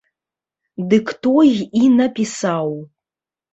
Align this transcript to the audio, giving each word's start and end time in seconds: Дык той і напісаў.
Дык 0.93 1.07
той 1.27 1.53
і 1.81 1.91
напісаў. 2.01 2.69